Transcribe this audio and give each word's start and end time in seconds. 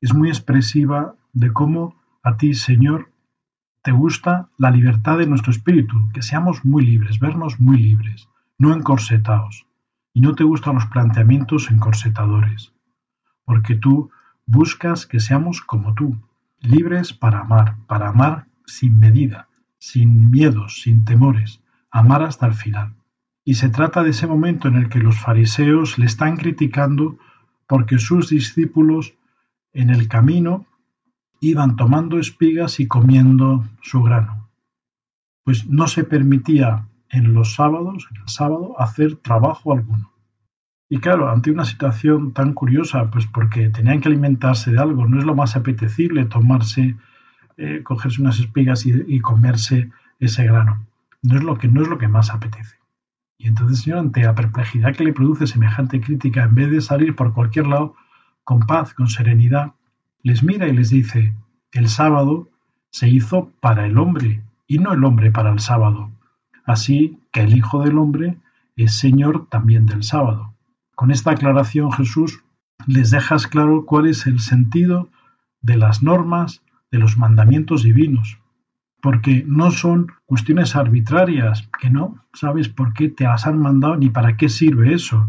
es 0.00 0.14
muy 0.14 0.28
expresiva 0.28 1.14
de 1.32 1.52
cómo 1.52 1.96
a 2.22 2.36
ti, 2.36 2.54
Señor, 2.54 3.10
te 3.82 3.92
gusta 3.92 4.48
la 4.58 4.70
libertad 4.70 5.18
de 5.18 5.26
nuestro 5.26 5.52
espíritu, 5.52 5.96
que 6.12 6.22
seamos 6.22 6.64
muy 6.64 6.84
libres, 6.84 7.18
vernos 7.20 7.58
muy 7.60 7.78
libres, 7.78 8.28
no 8.58 8.74
encorsetados, 8.74 9.66
y 10.12 10.20
no 10.20 10.34
te 10.34 10.44
gustan 10.44 10.74
los 10.74 10.86
planteamientos 10.86 11.70
encorsetadores, 11.70 12.72
porque 13.44 13.76
tú 13.76 14.10
buscas 14.46 15.06
que 15.06 15.20
seamos 15.20 15.60
como 15.60 15.94
tú, 15.94 16.16
libres 16.60 17.12
para 17.12 17.40
amar, 17.40 17.76
para 17.86 18.08
amar 18.08 18.46
sin 18.66 18.98
medida, 18.98 19.48
sin 19.78 20.30
miedos, 20.30 20.82
sin 20.82 21.04
temores, 21.04 21.62
amar 21.90 22.22
hasta 22.22 22.46
el 22.46 22.54
final. 22.54 22.94
Y 23.44 23.54
se 23.54 23.68
trata 23.68 24.02
de 24.02 24.10
ese 24.10 24.26
momento 24.26 24.68
en 24.68 24.76
el 24.76 24.88
que 24.88 24.98
los 24.98 25.18
fariseos 25.18 25.98
le 25.98 26.06
están 26.06 26.36
criticando 26.36 27.18
porque 27.66 27.98
sus 27.98 28.28
discípulos 28.28 29.14
en 29.78 29.90
el 29.90 30.08
camino 30.08 30.66
iban 31.40 31.76
tomando 31.76 32.18
espigas 32.18 32.80
y 32.80 32.88
comiendo 32.88 33.64
su 33.80 34.02
grano. 34.02 34.50
Pues 35.44 35.66
no 35.68 35.86
se 35.86 36.02
permitía 36.02 36.88
en 37.10 37.32
los 37.32 37.54
sábados, 37.54 38.08
el 38.10 38.28
sábado, 38.28 38.74
hacer 38.80 39.16
trabajo 39.16 39.72
alguno. 39.72 40.12
Y 40.90 40.98
claro, 40.98 41.30
ante 41.30 41.52
una 41.52 41.64
situación 41.64 42.32
tan 42.32 42.54
curiosa, 42.54 43.08
pues 43.10 43.26
porque 43.26 43.68
tenían 43.68 44.00
que 44.00 44.08
alimentarse 44.08 44.72
de 44.72 44.80
algo, 44.80 45.06
no 45.06 45.18
es 45.18 45.24
lo 45.24 45.36
más 45.36 45.54
apetecible 45.54 46.24
tomarse, 46.24 46.96
eh, 47.56 47.82
cogerse 47.84 48.20
unas 48.20 48.40
espigas 48.40 48.84
y, 48.84 48.92
y, 49.06 49.20
comerse 49.20 49.90
ese 50.18 50.44
grano. 50.44 50.86
No 51.22 51.36
es 51.36 51.44
lo 51.44 51.56
que 51.56 51.68
no 51.68 51.82
es 51.82 51.88
lo 51.88 51.98
que 51.98 52.08
más 52.08 52.30
apetece. 52.30 52.76
Y 53.38 53.46
entonces, 53.46 53.82
Señor, 53.82 54.00
ante 54.00 54.22
la 54.22 54.34
perplejidad 54.34 54.96
que 54.96 55.04
le 55.04 55.12
produce 55.12 55.46
semejante 55.46 56.00
crítica, 56.00 56.44
en 56.44 56.54
vez 56.56 56.70
de 56.70 56.80
salir 56.80 57.14
por 57.14 57.32
cualquier 57.32 57.68
lado 57.68 57.94
con 58.48 58.60
paz, 58.60 58.94
con 58.94 59.08
serenidad, 59.08 59.74
les 60.22 60.42
mira 60.42 60.66
y 60.68 60.72
les 60.72 60.88
dice, 60.88 61.34
el 61.70 61.86
sábado 61.86 62.48
se 62.88 63.06
hizo 63.06 63.52
para 63.60 63.84
el 63.84 63.98
hombre 63.98 64.42
y 64.66 64.78
no 64.78 64.94
el 64.94 65.04
hombre 65.04 65.30
para 65.30 65.52
el 65.52 65.58
sábado. 65.58 66.10
Así 66.64 67.18
que 67.30 67.42
el 67.42 67.54
Hijo 67.54 67.82
del 67.84 67.98
Hombre 67.98 68.38
es 68.74 68.98
Señor 68.98 69.48
también 69.50 69.84
del 69.84 70.02
sábado. 70.02 70.54
Con 70.94 71.10
esta 71.10 71.32
aclaración 71.32 71.92
Jesús 71.92 72.42
les 72.86 73.10
dejas 73.10 73.46
claro 73.46 73.84
cuál 73.84 74.06
es 74.06 74.26
el 74.26 74.40
sentido 74.40 75.10
de 75.60 75.76
las 75.76 76.02
normas, 76.02 76.62
de 76.90 77.00
los 77.00 77.18
mandamientos 77.18 77.82
divinos, 77.82 78.38
porque 79.02 79.44
no 79.46 79.70
son 79.72 80.06
cuestiones 80.24 80.74
arbitrarias, 80.74 81.68
que 81.78 81.90
no 81.90 82.24
sabes 82.32 82.70
por 82.70 82.94
qué 82.94 83.10
te 83.10 83.24
las 83.24 83.46
han 83.46 83.58
mandado 83.58 83.98
ni 83.98 84.08
para 84.08 84.38
qué 84.38 84.48
sirve 84.48 84.94
eso, 84.94 85.28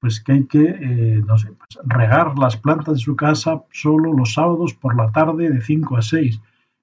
pues 0.00 0.20
que 0.20 0.32
hay 0.32 0.46
que, 0.46 0.62
eh, 0.62 1.22
no 1.26 1.36
sé, 1.36 1.52
pues 1.52 1.78
regar 1.84 2.38
las 2.38 2.56
plantas 2.56 2.94
de 2.94 3.00
su 3.00 3.14
casa 3.14 3.62
solo 3.70 4.12
los 4.14 4.32
sábados 4.32 4.72
por 4.74 4.96
la 4.96 5.12
tarde 5.12 5.50
de 5.50 5.60
5 5.60 5.96
a 5.96 6.02
6. 6.02 6.40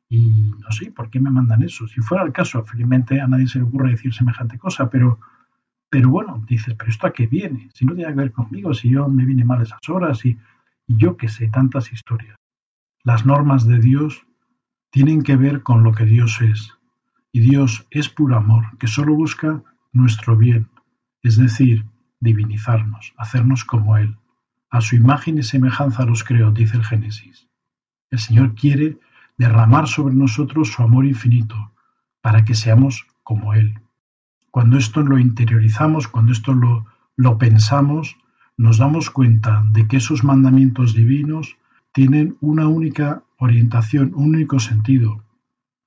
Y 0.09 0.53
no 0.59 0.71
sé, 0.71 0.91
¿por 0.91 1.09
qué 1.09 1.19
me 1.19 1.31
mandan 1.31 1.63
eso? 1.63 1.87
Si 1.87 1.99
fuera 1.99 2.23
el 2.23 2.31
caso, 2.31 2.63
felizmente 2.63 3.19
a 3.19 3.27
nadie 3.27 3.47
se 3.47 3.57
le 3.57 3.65
ocurre 3.65 3.91
decir 3.91 4.13
semejante 4.13 4.57
cosa, 4.59 4.89
pero, 4.89 5.19
pero 5.89 6.09
bueno, 6.09 6.43
dices, 6.47 6.75
¿pero 6.77 6.89
esto 6.89 7.07
a 7.07 7.13
qué 7.13 7.25
viene? 7.27 7.69
Si 7.73 7.85
no 7.85 7.95
tiene 7.95 8.11
que 8.11 8.19
ver 8.19 8.31
conmigo, 8.31 8.73
si 8.73 8.89
yo 8.89 9.07
me 9.09 9.25
viene 9.25 9.43
mal 9.43 9.63
esas 9.63 9.89
horas 9.89 10.23
y, 10.23 10.37
y 10.87 10.97
yo 10.97 11.17
qué 11.17 11.27
sé, 11.27 11.49
tantas 11.49 11.91
historias. 11.91 12.37
Las 13.03 13.25
normas 13.25 13.67
de 13.67 13.79
Dios 13.79 14.25
tienen 14.91 15.23
que 15.23 15.35
ver 15.35 15.63
con 15.63 15.83
lo 15.83 15.91
que 15.91 16.05
Dios 16.05 16.39
es. 16.41 16.73
Y 17.31 17.39
Dios 17.41 17.87
es 17.89 18.09
puro 18.09 18.37
amor, 18.37 18.77
que 18.77 18.87
solo 18.87 19.15
busca 19.15 19.63
nuestro 19.91 20.37
bien, 20.37 20.69
es 21.23 21.37
decir, 21.37 21.85
divinizarnos, 22.19 23.13
hacernos 23.17 23.63
como 23.63 23.97
Él. 23.97 24.17
A 24.69 24.81
su 24.81 24.95
imagen 24.95 25.37
y 25.37 25.43
semejanza 25.43 26.05
los 26.05 26.23
creó, 26.23 26.51
dice 26.51 26.77
el 26.77 26.83
Génesis. 26.83 27.47
El 28.09 28.19
Señor 28.19 28.55
quiere 28.55 28.97
derramar 29.37 29.87
sobre 29.87 30.15
nosotros 30.15 30.69
su 30.69 30.83
amor 30.83 31.05
infinito, 31.05 31.71
para 32.21 32.43
que 32.43 32.55
seamos 32.55 33.05
como 33.23 33.53
Él. 33.53 33.79
Cuando 34.51 34.77
esto 34.77 35.01
lo 35.01 35.19
interiorizamos, 35.19 36.07
cuando 36.07 36.31
esto 36.31 36.53
lo, 36.53 36.85
lo 37.15 37.37
pensamos, 37.37 38.17
nos 38.57 38.79
damos 38.79 39.09
cuenta 39.11 39.63
de 39.71 39.87
que 39.87 39.97
esos 39.97 40.23
mandamientos 40.23 40.95
divinos 40.95 41.57
tienen 41.93 42.37
una 42.41 42.67
única 42.67 43.23
orientación, 43.37 44.13
un 44.15 44.35
único 44.35 44.59
sentido, 44.59 45.23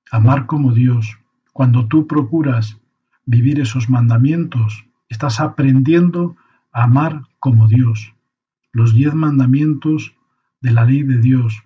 amar 0.09 0.45
como 0.45 0.73
Dios. 0.73 1.17
Cuando 1.53 1.87
tú 1.87 2.07
procuras 2.07 2.79
vivir 3.25 3.59
esos 3.59 3.89
mandamientos, 3.89 4.85
Estás 5.11 5.41
aprendiendo 5.41 6.37
a 6.71 6.83
amar 6.83 7.23
como 7.37 7.67
Dios. 7.67 8.13
Los 8.71 8.93
diez 8.93 9.13
mandamientos 9.13 10.15
de 10.61 10.71
la 10.71 10.85
ley 10.85 11.03
de 11.03 11.17
Dios. 11.17 11.63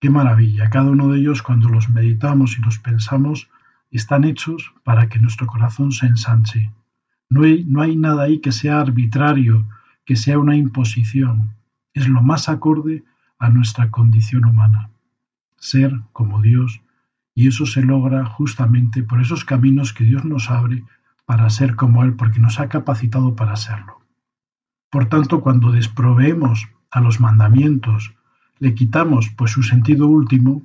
Qué 0.00 0.10
maravilla. 0.10 0.70
Cada 0.70 0.90
uno 0.90 1.06
de 1.12 1.20
ellos, 1.20 1.40
cuando 1.40 1.68
los 1.68 1.88
meditamos 1.88 2.58
y 2.58 2.62
los 2.62 2.80
pensamos, 2.80 3.48
están 3.92 4.24
hechos 4.24 4.74
para 4.82 5.08
que 5.08 5.20
nuestro 5.20 5.46
corazón 5.46 5.92
se 5.92 6.06
ensanche. 6.06 6.72
No 7.28 7.44
hay, 7.44 7.64
no 7.64 7.80
hay 7.80 7.94
nada 7.94 8.24
ahí 8.24 8.40
que 8.40 8.50
sea 8.50 8.80
arbitrario, 8.80 9.68
que 10.04 10.16
sea 10.16 10.40
una 10.40 10.56
imposición. 10.56 11.54
Es 11.94 12.08
lo 12.08 12.22
más 12.22 12.48
acorde 12.48 13.04
a 13.38 13.50
nuestra 13.50 13.88
condición 13.92 14.46
humana. 14.46 14.90
Ser 15.58 15.92
como 16.12 16.42
Dios. 16.42 16.80
Y 17.36 17.46
eso 17.46 17.66
se 17.66 17.82
logra 17.82 18.24
justamente 18.24 19.04
por 19.04 19.20
esos 19.20 19.44
caminos 19.44 19.92
que 19.92 20.02
Dios 20.02 20.24
nos 20.24 20.50
abre 20.50 20.82
para 21.30 21.48
ser 21.48 21.76
como 21.76 22.02
Él, 22.02 22.16
porque 22.16 22.40
nos 22.40 22.58
ha 22.58 22.68
capacitado 22.68 23.36
para 23.36 23.54
serlo. 23.54 24.00
Por 24.90 25.08
tanto, 25.08 25.42
cuando 25.42 25.70
desproveemos 25.70 26.68
a 26.90 27.00
los 27.00 27.20
mandamientos, 27.20 28.16
le 28.58 28.74
quitamos 28.74 29.30
pues 29.36 29.52
su 29.52 29.62
sentido 29.62 30.08
último, 30.08 30.62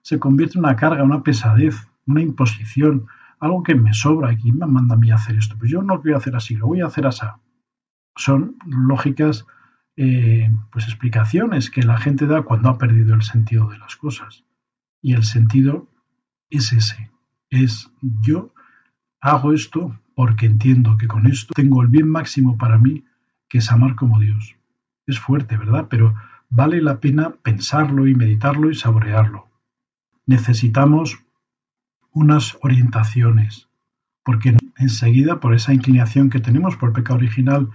se 0.00 0.18
convierte 0.18 0.56
en 0.56 0.64
una 0.64 0.74
carga, 0.74 1.02
una 1.02 1.22
pesadez, 1.22 1.86
una 2.06 2.22
imposición, 2.22 3.08
algo 3.40 3.62
que 3.62 3.74
me 3.74 3.92
sobra, 3.92 4.34
¿quién 4.34 4.56
me 4.56 4.64
manda 4.64 4.94
a 4.94 4.98
mí 4.98 5.10
hacer 5.10 5.36
esto? 5.36 5.54
Pues 5.58 5.70
yo 5.70 5.82
no 5.82 5.96
lo 5.96 6.02
voy 6.02 6.14
a 6.14 6.16
hacer 6.16 6.34
así, 6.34 6.54
lo 6.54 6.68
voy 6.68 6.80
a 6.80 6.86
hacer 6.86 7.06
así. 7.06 7.26
Son 8.16 8.56
lógicas 8.64 9.44
eh, 9.96 10.50
pues 10.72 10.86
explicaciones 10.86 11.68
que 11.68 11.82
la 11.82 11.98
gente 11.98 12.26
da 12.26 12.40
cuando 12.40 12.70
ha 12.70 12.78
perdido 12.78 13.14
el 13.14 13.22
sentido 13.22 13.68
de 13.68 13.76
las 13.76 13.96
cosas. 13.96 14.44
Y 15.02 15.12
el 15.12 15.24
sentido 15.24 15.90
es 16.48 16.72
ese, 16.72 17.10
es 17.50 17.90
yo 18.00 18.54
hago 19.20 19.52
esto 19.52 19.94
porque 20.16 20.46
entiendo 20.46 20.96
que 20.96 21.08
con 21.08 21.26
esto 21.26 21.52
tengo 21.54 21.82
el 21.82 21.88
bien 21.88 22.08
máximo 22.08 22.56
para 22.56 22.78
mí, 22.78 23.04
que 23.50 23.58
es 23.58 23.70
amar 23.70 23.96
como 23.96 24.18
Dios. 24.18 24.56
Es 25.06 25.20
fuerte, 25.20 25.58
¿verdad? 25.58 25.88
Pero 25.90 26.14
vale 26.48 26.80
la 26.80 27.00
pena 27.00 27.34
pensarlo 27.42 28.06
y 28.06 28.14
meditarlo 28.14 28.70
y 28.70 28.74
saborearlo. 28.74 29.50
Necesitamos 30.24 31.18
unas 32.12 32.56
orientaciones, 32.62 33.68
porque 34.24 34.56
enseguida, 34.78 35.38
por 35.38 35.54
esa 35.54 35.74
inclinación 35.74 36.30
que 36.30 36.40
tenemos 36.40 36.76
por 36.76 36.88
el 36.88 36.94
pecado 36.94 37.18
original 37.18 37.68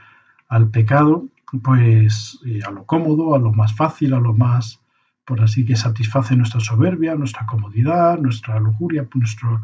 al 0.47 0.71
pecado, 0.71 1.27
pues 1.61 2.39
eh, 2.43 2.61
a 2.65 2.71
lo 2.71 2.87
cómodo, 2.87 3.35
a 3.35 3.39
lo 3.39 3.53
más 3.53 3.75
fácil, 3.75 4.15
a 4.15 4.19
lo 4.19 4.33
más, 4.33 4.81
por 5.25 5.41
así 5.41 5.63
que 5.63 5.75
satisface 5.75 6.35
nuestra 6.35 6.59
soberbia, 6.59 7.13
nuestra 7.13 7.45
comodidad, 7.45 8.17
nuestra 8.17 8.59
lujuria, 8.59 9.07
nuestro, 9.13 9.61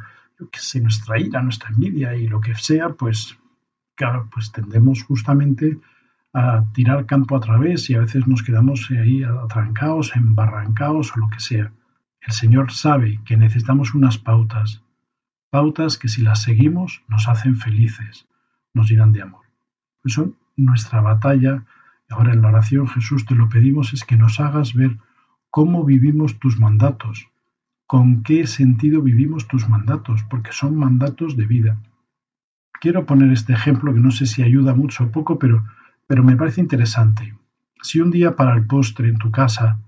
que 0.52 0.60
sé, 0.60 0.80
nuestra 0.80 1.20
ira, 1.20 1.42
nuestra 1.42 1.70
envidia 1.70 2.16
y 2.16 2.28
lo 2.28 2.40
que 2.40 2.56
sea, 2.56 2.90
pues 2.90 3.38
claro, 3.96 4.30
pues 4.32 4.52
tendemos 4.52 5.04
justamente 5.04 5.80
a 6.34 6.64
tirar 6.74 7.06
campo 7.06 7.36
a 7.36 7.40
través 7.40 7.90
y 7.90 7.96
a 7.96 8.02
veces 8.02 8.28
nos 8.28 8.44
quedamos 8.44 8.90
ahí 8.92 9.24
atrancados, 9.24 10.16
embarrancados 10.16 11.12
o 11.16 11.20
lo 11.20 11.30
que 11.30 11.40
sea. 11.40 11.74
El 12.22 12.34
Señor 12.34 12.72
sabe 12.72 13.20
que 13.26 13.38
necesitamos 13.38 13.96
unas 13.96 14.18
pautas, 14.18 14.84
pautas 15.50 15.98
que 15.98 16.10
si 16.10 16.22
las 16.22 16.44
seguimos 16.44 17.04
nos 17.08 17.28
hacen 17.28 17.56
felices, 17.56 18.28
nos 18.74 18.90
llenan 18.90 19.14
de 19.14 19.24
amor. 19.24 19.46
Pues 20.02 20.14
son 20.14 20.36
nuestra 20.56 21.02
batalla. 21.02 21.66
Ahora 22.10 22.34
en 22.34 22.42
la 22.42 22.50
oración 22.50 22.88
Jesús 22.88 23.26
te 23.26 23.36
lo 23.36 23.50
pedimos 23.50 23.94
es 23.94 24.04
que 24.04 24.18
nos 24.18 24.40
hagas 24.40 24.74
ver 24.74 24.98
cómo 25.50 25.84
vivimos 25.84 26.38
tus 26.40 26.60
mandatos, 26.60 27.30
con 27.88 28.22
qué 28.24 28.46
sentido 28.46 29.02
vivimos 29.02 29.48
tus 29.48 29.68
mandatos, 29.68 30.24
porque 30.30 30.52
son 30.52 30.76
mandatos 30.76 31.36
de 31.36 31.46
vida. 31.46 31.80
Quiero 32.80 33.06
poner 33.06 33.32
este 33.32 33.54
ejemplo 33.54 33.94
que 33.94 34.00
no 34.00 34.12
sé 34.12 34.26
si 34.26 34.44
ayuda 34.44 34.76
mucho 34.76 35.06
o 35.06 35.12
poco, 35.12 35.40
pero, 35.40 35.66
pero 36.06 36.24
me 36.24 36.36
parece 36.36 36.62
interesante. 36.62 37.36
Si 37.82 38.00
un 38.00 38.12
día 38.12 38.36
para 38.36 38.54
el 38.56 38.68
postre 38.68 39.10
en 39.10 39.18
tu 39.18 39.32
casa 39.32 39.80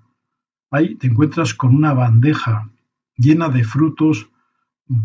ahí 0.71 0.95
te 0.95 1.07
encuentras 1.07 1.53
con 1.53 1.75
una 1.75 1.93
bandeja 1.93 2.69
llena 3.15 3.49
de 3.49 3.63
frutos 3.63 4.29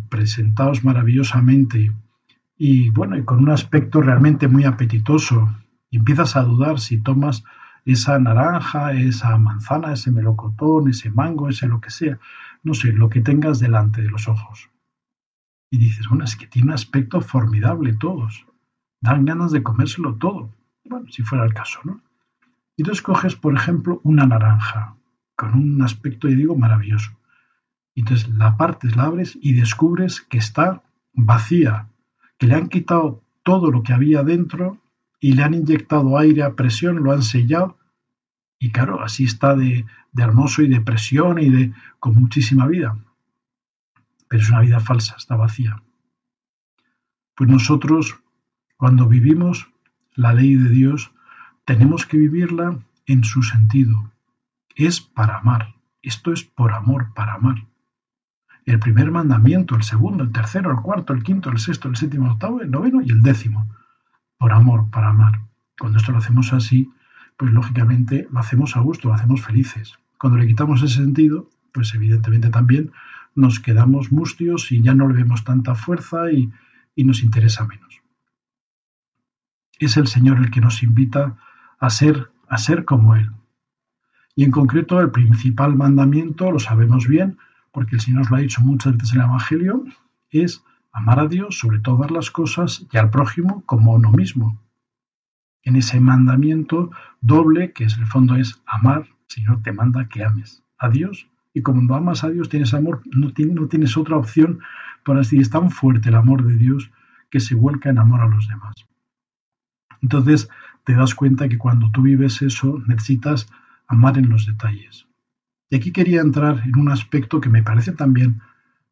presentados 0.08 0.84
maravillosamente 0.84 1.92
y 2.56 2.90
bueno, 2.90 3.16
y 3.16 3.24
con 3.24 3.40
un 3.40 3.50
aspecto 3.50 4.00
realmente 4.00 4.48
muy 4.48 4.64
apetitoso. 4.64 5.48
Y 5.90 5.98
empiezas 5.98 6.36
a 6.36 6.42
dudar 6.42 6.78
si 6.78 7.00
tomas 7.00 7.44
esa 7.84 8.18
naranja, 8.18 8.92
esa 8.92 9.36
manzana, 9.38 9.92
ese 9.92 10.10
melocotón, 10.10 10.88
ese 10.88 11.10
mango, 11.10 11.48
ese 11.48 11.66
lo 11.66 11.80
que 11.80 11.90
sea, 11.90 12.18
no 12.64 12.74
sé, 12.74 12.92
lo 12.92 13.08
que 13.08 13.20
tengas 13.20 13.60
delante 13.60 14.02
de 14.02 14.10
los 14.10 14.26
ojos. 14.26 14.70
Y 15.70 15.78
dices, 15.78 16.08
bueno, 16.08 16.24
es 16.24 16.34
que 16.34 16.46
tiene 16.46 16.68
un 16.68 16.74
aspecto 16.74 17.20
formidable 17.20 17.94
todos. 17.94 18.46
Dan 19.00 19.24
ganas 19.24 19.52
de 19.52 19.62
comérselo 19.62 20.16
todo. 20.16 20.54
Bueno, 20.84 21.06
si 21.10 21.22
fuera 21.22 21.44
el 21.44 21.54
caso, 21.54 21.80
¿no? 21.84 22.00
Y 22.76 22.82
tú 22.82 22.90
escoges, 22.90 23.36
por 23.36 23.54
ejemplo, 23.54 24.00
una 24.02 24.26
naranja, 24.26 24.96
con 25.36 25.54
un 25.54 25.82
aspecto, 25.82 26.28
y 26.28 26.34
digo, 26.34 26.56
maravilloso. 26.56 27.12
Y 27.94 28.00
entonces 28.00 28.28
la 28.30 28.56
partes, 28.56 28.96
la 28.96 29.04
abres 29.04 29.38
y 29.40 29.52
descubres 29.52 30.22
que 30.22 30.38
está 30.38 30.82
vacía, 31.12 31.88
que 32.38 32.46
le 32.46 32.54
han 32.54 32.68
quitado 32.68 33.22
todo 33.44 33.70
lo 33.70 33.82
que 33.82 33.92
había 33.92 34.22
dentro 34.22 34.78
y 35.20 35.32
le 35.32 35.42
han 35.42 35.54
inyectado 35.54 36.18
aire 36.18 36.42
a 36.42 36.54
presión, 36.54 37.02
lo 37.02 37.12
han 37.12 37.22
sellado 37.22 37.78
y 38.64 38.70
claro, 38.70 39.02
así 39.02 39.24
está 39.24 39.54
de, 39.54 39.84
hermoso 40.16 40.62
y 40.62 40.68
de 40.68 40.80
presión 40.80 41.38
y 41.38 41.50
de 41.50 41.72
con 41.98 42.14
muchísima 42.14 42.66
vida. 42.66 42.96
Pero 44.26 44.42
es 44.42 44.48
una 44.48 44.60
vida 44.60 44.80
falsa, 44.80 45.16
está 45.18 45.36
vacía. 45.36 45.82
Pues 47.34 47.50
nosotros, 47.50 48.20
cuando 48.78 49.06
vivimos 49.06 49.68
la 50.14 50.32
ley 50.32 50.54
de 50.54 50.70
Dios, 50.70 51.12
tenemos 51.66 52.06
que 52.06 52.16
vivirla 52.16 52.78
en 53.04 53.24
su 53.24 53.42
sentido. 53.42 54.10
Es 54.74 55.02
para 55.02 55.38
amar. 55.38 55.74
Esto 56.00 56.32
es 56.32 56.42
por 56.42 56.72
amor, 56.72 57.12
para 57.14 57.34
amar 57.34 57.66
el 58.64 58.78
primer 58.78 59.10
mandamiento, 59.10 59.76
el 59.76 59.82
segundo, 59.82 60.24
el 60.24 60.32
tercero, 60.32 60.70
el 60.70 60.80
cuarto, 60.80 61.12
el 61.12 61.22
quinto, 61.22 61.50
el 61.50 61.58
sexto, 61.58 61.86
el 61.88 61.96
séptimo, 61.96 62.24
el 62.24 62.32
octavo, 62.32 62.62
el 62.62 62.70
noveno 62.70 63.02
y 63.02 63.10
el 63.10 63.20
décimo, 63.20 63.68
por 64.38 64.52
amor, 64.52 64.88
para 64.90 65.10
amar. 65.10 65.42
Cuando 65.78 65.98
esto 65.98 66.12
lo 66.12 66.18
hacemos 66.18 66.50
así, 66.54 66.90
pues 67.36 67.52
lógicamente 67.52 68.28
lo 68.30 68.38
hacemos 68.38 68.76
a 68.76 68.80
gusto, 68.80 69.08
lo 69.08 69.14
hacemos 69.14 69.42
felices. 69.42 69.94
Cuando 70.18 70.38
le 70.38 70.46
quitamos 70.46 70.82
ese 70.82 70.96
sentido, 70.96 71.50
pues 71.72 71.94
evidentemente 71.94 72.50
también 72.50 72.92
nos 73.34 73.60
quedamos 73.60 74.12
mustios 74.12 74.70
y 74.70 74.82
ya 74.82 74.94
no 74.94 75.08
le 75.08 75.14
vemos 75.14 75.44
tanta 75.44 75.74
fuerza 75.74 76.30
y, 76.30 76.50
y 76.94 77.04
nos 77.04 77.22
interesa 77.22 77.66
menos. 77.66 78.00
Es 79.78 79.96
el 79.96 80.06
Señor 80.06 80.38
el 80.38 80.50
que 80.50 80.60
nos 80.60 80.82
invita 80.82 81.36
a 81.80 81.90
ser, 81.90 82.30
a 82.48 82.58
ser 82.58 82.84
como 82.84 83.16
Él. 83.16 83.30
Y 84.36 84.44
en 84.44 84.50
concreto 84.50 85.00
el 85.00 85.10
principal 85.10 85.76
mandamiento, 85.76 86.50
lo 86.50 86.58
sabemos 86.58 87.06
bien, 87.06 87.38
porque 87.72 87.96
el 87.96 88.00
Señor 88.00 88.20
nos 88.20 88.30
lo 88.30 88.36
ha 88.36 88.40
dicho 88.40 88.62
muchas 88.62 88.96
veces 88.96 89.12
en 89.14 89.20
el 89.20 89.26
Evangelio, 89.26 89.84
es 90.30 90.64
amar 90.92 91.20
a 91.20 91.26
Dios 91.26 91.58
sobre 91.58 91.80
todas 91.80 92.10
las 92.10 92.30
cosas 92.30 92.86
y 92.90 92.96
al 92.96 93.10
prójimo 93.10 93.62
como 93.66 93.92
a 93.92 93.96
uno 93.96 94.12
mismo. 94.12 94.60
En 95.64 95.76
ese 95.76 95.98
mandamiento 95.98 96.90
doble, 97.20 97.72
que 97.72 97.84
es 97.84 97.96
el 97.98 98.06
fondo 98.06 98.36
es 98.36 98.62
amar, 98.66 99.00
el 99.08 99.26
Señor 99.28 99.62
te 99.62 99.72
manda 99.72 100.08
que 100.08 100.22
ames 100.24 100.62
a 100.78 100.90
Dios 100.90 101.28
y 101.54 101.60
no 101.60 101.94
amas 101.94 102.24
a 102.24 102.30
Dios 102.30 102.48
tienes 102.48 102.74
amor, 102.74 103.02
no, 103.06 103.28
no 103.28 103.68
tienes 103.68 103.96
otra 103.96 104.16
opción 104.16 104.60
para 105.04 105.20
decir, 105.20 105.40
es 105.40 105.50
tan 105.50 105.70
fuerte 105.70 106.08
el 106.08 106.16
amor 106.16 106.44
de 106.44 106.56
Dios 106.56 106.90
que 107.30 107.40
se 107.40 107.54
vuelca 107.54 107.90
en 107.90 107.98
amor 107.98 108.20
a 108.20 108.28
los 108.28 108.48
demás. 108.48 108.74
Entonces 110.02 110.48
te 110.84 110.94
das 110.94 111.14
cuenta 111.14 111.48
que 111.48 111.58
cuando 111.58 111.90
tú 111.92 112.02
vives 112.02 112.42
eso 112.42 112.82
necesitas 112.86 113.48
amar 113.86 114.18
en 114.18 114.28
los 114.28 114.46
detalles. 114.46 115.06
Y 115.70 115.76
aquí 115.76 115.92
quería 115.92 116.20
entrar 116.20 116.62
en 116.64 116.78
un 116.78 116.90
aspecto 116.90 117.40
que 117.40 117.48
me 117.48 117.62
parece 117.62 117.92
también 117.92 118.42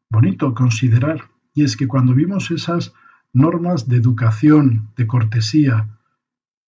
bonito 0.09 0.53
considerar, 0.53 1.29
y 1.53 1.63
es 1.63 1.77
que 1.77 1.87
cuando 1.87 2.13
vimos 2.13 2.49
esas 2.49 2.93
normas 3.31 3.87
de 3.87 3.97
educación, 3.97 4.89
de 4.95 5.07
cortesía, 5.07 5.87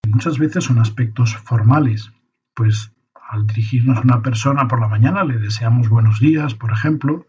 muchas 0.07 0.38
veces 0.38 0.66
son 0.66 0.80
aspectos 0.80 1.36
formales, 1.36 2.12
pues 2.54 2.92
al 3.30 3.48
dirigirnos 3.48 3.98
a 3.98 4.02
una 4.02 4.22
persona 4.22 4.68
por 4.68 4.80
la 4.80 4.88
mañana 4.88 5.24
le 5.24 5.40
deseamos 5.40 5.90
buenos 5.90 6.19
días, 6.19 6.54
por 6.54 6.72
ejemplo, 6.72 7.25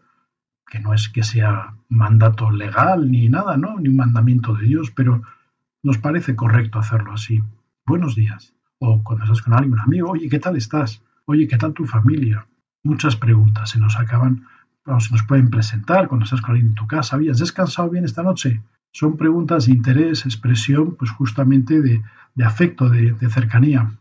que 0.69 0.79
no 0.79 0.93
es 0.93 1.09
que 1.09 1.23
sea 1.23 1.75
mandato 1.89 2.51
legal 2.51 3.09
ni 3.09 3.29
nada, 3.29 3.57
¿no? 3.57 3.79
Ni 3.79 3.89
un 3.89 3.95
mandamiento 3.95 4.53
de 4.53 4.65
Dios, 4.65 4.91
pero 4.91 5.21
nos 5.83 5.97
parece 5.97 6.35
correcto 6.35 6.79
hacerlo 6.79 7.13
así. 7.13 7.41
Buenos 7.85 8.15
días. 8.15 8.53
O 8.79 9.03
cuando 9.03 9.23
estás 9.23 9.41
con 9.41 9.53
alguien, 9.53 9.73
un 9.73 9.79
amigo, 9.79 10.11
oye, 10.11 10.29
¿qué 10.29 10.39
tal 10.39 10.57
estás? 10.57 11.01
Oye, 11.25 11.47
¿qué 11.47 11.57
tal 11.57 11.73
tu 11.73 11.85
familia? 11.85 12.45
muchas 12.87 13.15
preguntas 13.15 13.69
se 13.69 13.79
nos 13.79 13.97
acaban, 13.97 14.47
o 14.85 14.99
se 14.99 15.11
nos 15.11 15.23
pueden 15.23 15.49
presentar 15.49 16.07
cuando 16.07 16.23
estás 16.23 16.41
con 16.41 16.51
alguien 16.51 16.69
en 16.69 16.75
tu 16.75 16.87
casa. 16.87 17.15
¿Habías 17.15 17.39
descansado 17.39 17.89
bien 17.89 18.05
esta 18.05 18.23
noche? 18.23 18.61
Son 18.91 19.17
preguntas 19.17 19.65
de 19.65 19.73
interés, 19.73 20.25
expresión, 20.25 20.95
pues 20.95 21.11
justamente 21.11 21.81
de, 21.81 22.01
afecto, 22.43 22.89
de, 22.89 23.15
cercanía. 23.29 23.97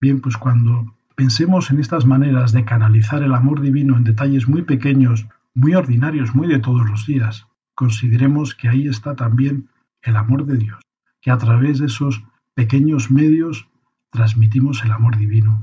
Bien, 0.00 0.20
pues 0.20 0.36
cuando 0.36 0.96
pensemos 1.14 1.70
en 1.70 1.78
estas 1.78 2.04
maneras 2.06 2.52
de 2.52 2.64
canalizar 2.64 3.22
el 3.22 3.34
amor 3.34 3.60
divino 3.60 3.96
en 3.96 4.04
detalles 4.04 4.48
muy 4.48 4.62
pequeños, 4.62 5.26
muy 5.54 5.74
ordinarios, 5.74 6.34
muy 6.34 6.48
de 6.48 6.58
todos 6.58 6.88
los 6.88 7.06
días, 7.06 7.46
consideremos 7.74 8.54
que 8.54 8.68
ahí 8.68 8.88
está 8.88 9.14
también 9.14 9.68
el 10.02 10.16
amor 10.16 10.44
de 10.44 10.58
Dios, 10.58 10.80
que 11.20 11.30
a 11.30 11.38
través 11.38 11.78
de 11.78 11.86
esos 11.86 12.22
pequeños 12.54 13.10
medios 13.10 13.68
transmitimos 14.10 14.84
el 14.84 14.92
amor 14.92 15.16
divino. 15.16 15.62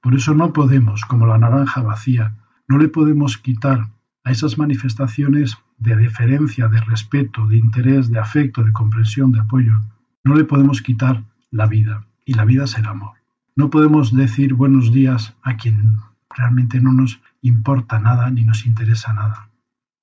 Por 0.00 0.14
eso 0.14 0.34
no 0.34 0.52
podemos, 0.52 1.04
como 1.04 1.26
la 1.26 1.38
naranja 1.38 1.82
vacía, 1.82 2.34
no 2.66 2.78
le 2.78 2.88
podemos 2.88 3.38
quitar 3.38 3.90
a 4.24 4.30
esas 4.30 4.58
manifestaciones 4.58 5.56
de 5.82 5.96
deferencia, 5.96 6.68
de 6.68 6.80
respeto, 6.80 7.46
de 7.48 7.56
interés, 7.56 8.10
de 8.10 8.18
afecto, 8.18 8.62
de 8.62 8.72
comprensión, 8.72 9.32
de 9.32 9.40
apoyo, 9.40 9.80
no 10.24 10.34
le 10.34 10.44
podemos 10.44 10.80
quitar 10.80 11.24
la 11.50 11.66
vida, 11.66 12.06
y 12.24 12.34
la 12.34 12.44
vida 12.44 12.64
es 12.64 12.78
el 12.78 12.86
amor. 12.86 13.14
No 13.56 13.68
podemos 13.68 14.14
decir 14.14 14.54
buenos 14.54 14.92
días 14.92 15.34
a 15.42 15.56
quien 15.56 15.96
realmente 16.34 16.80
no 16.80 16.92
nos 16.92 17.20
importa 17.42 17.98
nada 17.98 18.30
ni 18.30 18.44
nos 18.44 18.64
interesa 18.64 19.12
nada. 19.12 19.48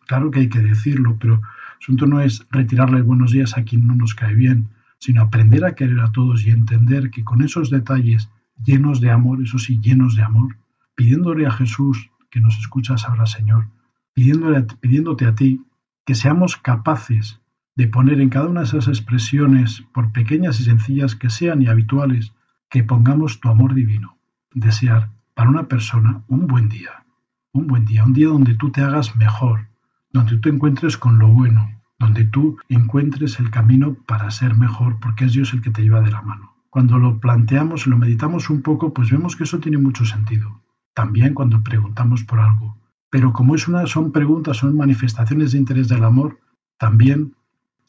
Claro 0.06 0.32
que 0.32 0.42
hay 0.42 0.50
que 0.50 0.60
decirlo, 0.60 1.18
pero 1.20 1.36
el 1.36 1.42
asunto 1.82 2.06
no 2.06 2.20
es 2.20 2.46
retirarle 2.52 3.02
buenos 3.02 3.32
días 3.32 3.58
a 3.58 3.64
quien 3.64 3.88
no 3.88 3.96
nos 3.96 4.14
cae 4.14 4.36
bien, 4.36 4.68
sino 5.00 5.22
aprender 5.22 5.64
a 5.64 5.76
querer 5.76 6.00
a 6.02 6.12
todos 6.12 6.46
y 6.46 6.50
entender 6.50 7.10
que 7.10 7.24
con 7.24 7.42
esos 7.42 7.70
detalles 7.70 8.30
llenos 8.64 9.00
de 9.00 9.12
amor, 9.12 9.42
eso 9.42 9.58
sí, 9.58 9.80
llenos 9.82 10.16
de 10.16 10.24
amor, 10.24 10.58
pidiéndole 10.96 11.48
a 11.48 11.52
Jesús, 11.52 12.10
que 12.30 12.42
nos 12.42 12.60
escuchas 12.60 13.06
ahora, 13.06 13.26
Señor, 13.26 13.68
pidiéndole, 14.14 14.64
pidiéndote 14.82 15.26
a 15.26 15.34
ti 15.34 15.62
que 16.10 16.16
seamos 16.16 16.58
capaces 16.58 17.40
de 17.76 17.88
poner 17.88 18.20
en 18.20 18.30
cada 18.30 18.48
una 18.48 18.62
de 18.62 18.66
esas 18.66 18.88
expresiones, 18.88 19.84
por 19.94 20.12
pequeñas 20.12 20.60
y 20.60 20.64
sencillas 20.64 21.16
que 21.16 21.30
sean 21.30 21.62
y 21.62 21.68
habituales, 21.68 22.34
que 22.68 22.84
pongamos 22.84 23.40
tu 23.40 23.48
amor 23.48 23.76
divino. 23.76 24.18
Desear 24.52 25.12
para 25.36 25.52
una 25.52 25.68
persona 25.68 26.24
un 26.28 26.48
buen 26.48 26.68
día, 26.68 27.06
un 27.52 27.68
buen 27.68 27.86
día, 27.86 28.06
un 28.06 28.14
día 28.14 28.30
donde 28.30 28.56
tú 28.56 28.72
te 28.72 28.82
hagas 28.82 29.16
mejor, 29.18 29.68
donde 30.12 30.32
tú 30.32 30.42
te 30.42 30.50
encuentres 30.50 30.98
con 30.98 31.20
lo 31.20 31.28
bueno, 31.28 31.80
donde 32.00 32.26
tú 32.26 32.58
encuentres 32.70 33.40
el 33.40 33.52
camino 33.52 33.94
para 34.08 34.32
ser 34.32 34.58
mejor, 34.58 35.00
porque 35.00 35.26
es 35.26 35.34
Dios 35.34 35.54
el 35.54 35.62
que 35.62 35.70
te 35.70 35.84
lleva 35.84 36.02
de 36.02 36.10
la 36.10 36.24
mano. 36.24 36.56
Cuando 36.72 36.98
lo 36.98 37.20
planteamos 37.20 37.86
y 37.86 37.92
lo 37.92 38.00
meditamos 38.00 38.50
un 38.50 38.64
poco, 38.64 38.96
pues 38.96 39.12
vemos 39.12 39.36
que 39.36 39.44
eso 39.44 39.60
tiene 39.60 39.78
mucho 39.78 40.06
sentido. 40.06 40.60
También 40.96 41.36
cuando 41.36 41.62
preguntamos 41.62 42.24
por 42.24 42.40
algo. 42.40 42.79
Pero 43.10 43.34
como 43.34 43.56
es 43.56 43.68
una, 43.68 43.86
son 43.88 44.12
preguntas, 44.12 44.58
son 44.58 44.78
manifestaciones 44.78 45.52
de 45.52 45.58
interés 45.58 45.88
del 45.88 46.04
amor, 46.04 46.40
también 46.78 47.36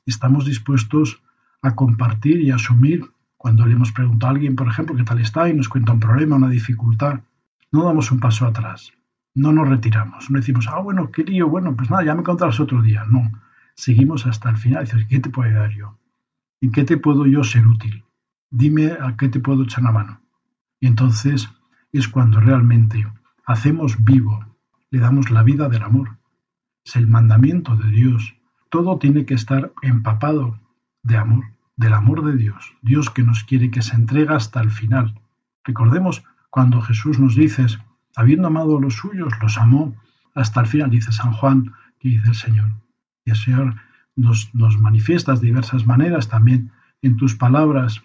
estamos 0.07 0.47
dispuestos 0.47 1.23
a 1.63 1.75
compartir 1.75 2.41
y 2.41 2.51
asumir 2.51 3.05
cuando 3.37 3.67
le 3.67 3.75
hemos 3.75 3.93
preguntado 3.93 4.33
a 4.33 4.35
alguien, 4.35 4.57
por 4.57 4.69
ejemplo, 4.69 4.97
qué 4.97 5.05
tal 5.05 5.21
está 5.21 5.49
y 5.49 5.55
nos 5.55 5.69
cuenta 5.69 5.93
un 5.93 6.01
problema, 6.01 6.37
una 6.37 6.49
dificultad. 6.49 7.21
No 7.73 7.85
damos 7.85 8.11
un 8.11 8.21
paso 8.21 8.47
atrás, 8.47 8.93
no 9.35 9.53
nos 9.53 9.69
retiramos, 9.69 10.31
no 10.31 10.39
decimos, 10.39 10.67
ah, 10.69 10.81
bueno, 10.81 11.11
qué 11.11 11.23
lío, 11.23 11.49
bueno, 11.49 11.77
pues 11.77 11.91
nada, 11.91 12.05
ya 12.05 12.15
me 12.15 12.23
contarás 12.23 12.61
otro 12.61 12.83
día. 12.83 13.05
No, 13.09 13.31
seguimos 13.75 14.27
hasta 14.27 14.51
el 14.51 14.57
final. 14.57 14.85
Dices, 14.85 15.07
¿qué 15.09 15.21
te 15.21 15.31
puedo 15.31 15.53
dar 15.53 15.71
yo? 15.71 15.99
¿En 16.61 16.73
qué 16.73 16.85
te 16.85 16.97
puedo 16.97 17.27
yo 17.27 17.45
ser 17.45 17.67
útil? 17.67 18.05
dime 18.51 18.93
a 19.01 19.17
qué 19.17 19.29
te 19.29 19.41
puedo 19.41 19.63
echar 19.63 19.85
la 19.85 19.93
mano. 19.93 20.21
Y 20.81 20.87
entonces 20.87 21.49
es 21.93 22.09
cuando 22.09 22.41
realmente 22.41 23.07
hacemos 23.47 24.03
vivo, 24.05 24.45
le 24.91 25.01
damos 25.01 25.31
la 25.31 25.43
vida 25.43 25.69
del 25.69 25.83
amor. 25.83 26.19
Es 26.85 26.97
el 26.97 27.07
mandamiento 27.07 27.77
de 27.77 27.91
Dios. 27.91 28.35
Todo 28.69 28.99
tiene 28.99 29.25
que 29.25 29.35
estar 29.35 29.73
empapado 29.83 30.61
de 31.03 31.17
amor, 31.17 31.45
del 31.77 31.95
amor 31.95 32.25
de 32.25 32.37
Dios. 32.37 32.75
Dios 32.83 33.11
que 33.11 33.23
nos 33.23 33.45
quiere 33.45 33.71
que 33.71 33.83
se 33.83 33.95
entrega 33.95 34.37
hasta 34.37 34.61
el 34.61 34.71
final. 34.71 35.21
Recordemos 35.65 36.25
cuando 36.51 36.81
Jesús 36.81 37.19
nos 37.19 37.37
dice, 37.37 37.67
habiendo 38.17 38.49
amado 38.49 38.79
a 38.79 38.81
los 38.81 38.95
suyos, 38.95 39.33
los 39.41 39.59
amó 39.59 39.95
hasta 40.35 40.61
el 40.61 40.67
final, 40.67 40.91
dice 40.91 41.13
San 41.13 41.33
Juan, 41.33 41.73
que 41.99 42.11
dice 42.11 42.29
el 42.29 42.35
Señor. 42.35 42.71
Y 43.25 43.31
el 43.31 43.37
Señor 43.37 43.77
nos, 44.17 44.55
nos 44.55 44.79
manifiestas 44.79 45.41
de 45.41 45.49
diversas 45.49 45.87
maneras 45.87 46.29
también 46.29 46.73
en 47.03 47.17
tus 47.17 47.35
palabras 47.37 48.03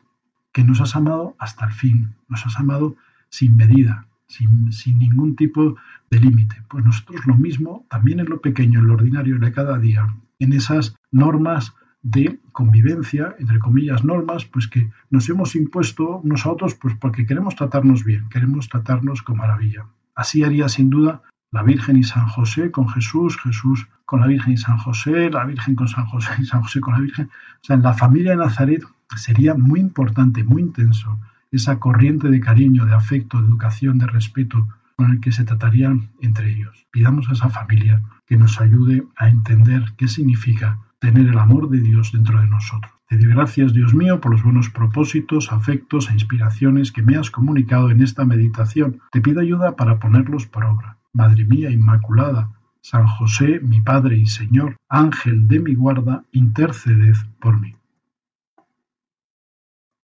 que 0.52 0.64
nos 0.64 0.80
has 0.82 0.96
amado 0.96 1.36
hasta 1.40 1.66
el 1.66 1.74
fin, 1.74 2.16
nos 2.30 2.46
has 2.46 2.58
amado 2.58 2.96
sin 3.30 3.58
medida, 3.58 4.08
sin, 4.28 4.72
sin 4.72 5.00
ningún 5.00 5.36
tipo 5.36 5.76
de 6.10 6.20
límite. 6.20 6.64
Pues 6.70 6.86
nosotros 6.86 7.26
lo 7.26 7.36
mismo, 7.36 7.86
también 7.90 8.20
en 8.20 8.30
lo 8.30 8.42
pequeño, 8.42 8.80
en 8.80 8.88
lo 8.88 8.94
ordinario 8.96 9.40
de 9.40 9.52
cada 9.52 9.78
día, 9.78 10.08
en 10.40 10.54
esas 10.54 10.96
normas 11.12 11.74
de 12.02 12.40
convivencia, 12.52 13.36
entre 13.40 13.58
comillas, 13.58 14.04
normas, 14.04 14.46
pues 14.46 14.68
que 14.68 14.92
nos 15.10 15.28
hemos 15.28 15.56
impuesto 15.56 16.20
unos 16.20 16.46
a 16.46 16.52
otros, 16.52 16.76
pues 16.76 16.96
porque 16.96 17.26
queremos 17.26 17.56
tratarnos 17.56 18.04
bien, 18.04 18.30
queremos 18.30 18.70
tratarnos 18.70 19.24
con 19.24 19.38
maravilla. 19.38 19.88
Así 20.14 20.44
haría 20.44 20.70
sin 20.70 20.92
duda 20.92 21.24
la 21.52 21.64
Virgen 21.64 21.98
y 21.98 22.04
San 22.04 22.28
José 22.28 22.70
con 22.70 22.88
Jesús, 22.90 23.38
Jesús 23.42 23.88
con 24.06 24.22
la 24.22 24.28
Virgen 24.28 24.54
y 24.54 24.58
San 24.58 24.78
José, 24.78 25.32
la 25.32 25.46
Virgen 25.46 25.76
con 25.76 25.88
San 25.88 26.06
José 26.06 26.30
y 26.40 26.46
San 26.46 26.62
José 26.62 26.80
con 26.80 26.94
la 26.94 27.00
Virgen. 27.00 27.26
O 27.26 27.64
sea, 27.64 27.76
en 27.76 27.82
la 27.82 27.94
familia 27.94 28.32
de 28.32 28.38
Nazaret 28.38 28.84
sería 29.16 29.56
muy 29.56 29.80
importante, 29.80 30.44
muy 30.44 30.62
intenso, 30.62 31.20
esa 31.56 31.80
corriente 31.80 32.30
de 32.30 32.40
cariño, 32.40 32.86
de 32.86 32.94
afecto, 32.94 33.42
de 33.42 33.48
educación, 33.48 33.98
de 33.98 34.08
respeto 34.08 34.68
con 34.96 35.12
el 35.12 35.20
que 35.20 35.32
se 35.32 35.44
tratarían 35.44 36.10
entre 36.22 36.52
ellos. 36.52 36.88
Pidamos 36.92 37.30
a 37.30 37.34
esa 37.34 37.50
familia 37.50 38.02
que 38.26 38.38
nos 38.38 38.60
ayude 38.62 39.04
a 39.18 39.30
entender 39.30 39.94
qué 39.98 40.08
significa 40.08 40.80
tener 41.00 41.28
el 41.28 41.38
amor 41.38 41.70
de 41.70 41.82
Dios 41.82 42.12
dentro 42.12 42.40
de 42.40 42.48
nosotros. 42.48 42.92
Te 43.08 43.18
doy 43.18 43.28
gracias, 43.28 43.74
Dios 43.74 43.94
mío, 43.94 44.20
por 44.20 44.32
los 44.32 44.42
buenos 44.42 44.70
propósitos, 44.70 45.52
afectos 45.52 46.10
e 46.10 46.14
inspiraciones 46.14 46.92
que 46.92 47.04
me 47.04 47.18
has 47.18 47.30
comunicado 47.30 47.92
en 47.92 48.02
esta 48.02 48.26
meditación. 48.26 49.00
Te 49.12 49.22
pido 49.22 49.42
ayuda 49.42 49.76
para 49.76 50.00
ponerlos 50.00 50.48
por 50.48 50.66
obra. 50.66 50.98
Madre 51.14 51.46
mía 51.46 51.70
Inmaculada, 51.70 52.50
San 52.82 53.06
José, 53.06 53.60
mi 53.62 53.82
Padre 53.82 54.18
y 54.18 54.26
Señor, 54.26 54.78
Ángel 54.90 55.48
de 55.48 55.60
mi 55.60 55.76
guarda, 55.76 56.24
interceded 56.32 57.16
por 57.40 57.60
mí. 57.60 57.76